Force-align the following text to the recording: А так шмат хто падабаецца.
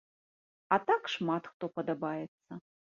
А 0.75 0.81
так 0.87 1.03
шмат 1.17 1.43
хто 1.53 1.65
падабаецца. 1.79 2.63